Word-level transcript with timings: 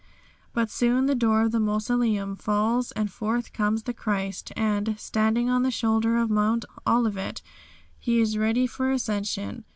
But 0.51 0.71
soon 0.71 1.05
the 1.05 1.13
door 1.13 1.43
of 1.43 1.51
the 1.51 1.59
mausoleum 1.59 2.35
falls 2.35 2.91
and 2.93 3.11
forth 3.11 3.53
comes 3.53 3.83
the 3.83 3.93
Christ 3.93 4.51
and, 4.55 4.95
standing 4.97 5.47
on 5.47 5.61
the 5.61 5.69
shoulder 5.69 6.17
of 6.17 6.27
Mount 6.31 6.65
Olivet, 6.87 7.43
He 7.99 8.19
is 8.19 8.35
ready 8.35 8.65
for 8.65 8.89
ascension. 8.91 9.63